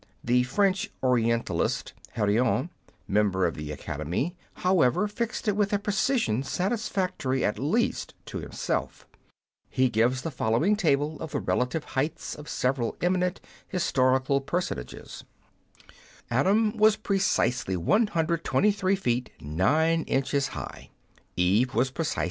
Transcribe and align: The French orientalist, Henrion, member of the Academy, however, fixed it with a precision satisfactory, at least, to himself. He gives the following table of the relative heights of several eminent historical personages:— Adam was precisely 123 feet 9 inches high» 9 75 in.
The 0.23 0.41
French 0.41 0.89
orientalist, 1.03 1.93
Henrion, 2.15 2.69
member 3.07 3.45
of 3.45 3.53
the 3.53 3.71
Academy, 3.71 4.35
however, 4.55 5.07
fixed 5.07 5.47
it 5.47 5.55
with 5.55 5.71
a 5.73 5.77
precision 5.77 6.41
satisfactory, 6.41 7.45
at 7.45 7.59
least, 7.59 8.15
to 8.25 8.39
himself. 8.39 9.05
He 9.69 9.89
gives 9.91 10.23
the 10.23 10.31
following 10.31 10.75
table 10.75 11.19
of 11.19 11.33
the 11.33 11.39
relative 11.39 11.83
heights 11.83 12.33
of 12.33 12.49
several 12.49 12.97
eminent 12.99 13.41
historical 13.67 14.41
personages:— 14.41 15.23
Adam 16.31 16.75
was 16.77 16.95
precisely 16.95 17.77
123 17.77 18.95
feet 18.95 19.29
9 19.39 20.01
inches 20.05 20.47
high» 20.47 20.89
9 21.37 21.67
75 21.67 21.75
in. 21.75 22.19